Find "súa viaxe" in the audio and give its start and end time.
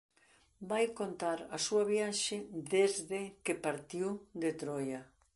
1.65-2.37